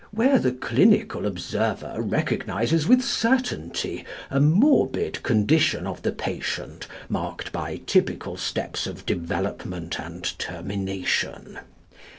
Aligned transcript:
where 0.09 0.39
the 0.39 0.51
clinical 0.51 1.27
observer 1.27 1.93
recognises 2.01 2.87
with 2.87 3.03
certainty 3.03 4.03
a 4.31 4.39
morbid 4.39 5.21
condition 5.21 5.85
of 5.85 6.01
the 6.01 6.11
patient 6.11 6.87
marked 7.07 7.51
by 7.51 7.77
typical 7.85 8.35
steps 8.35 8.87
of 8.87 9.05
development 9.05 9.99
and 9.99 10.39
termination. 10.39 11.59